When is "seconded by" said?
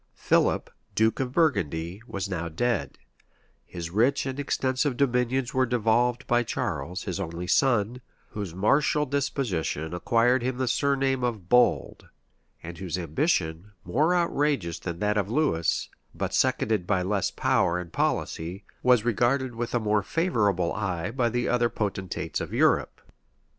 16.33-17.03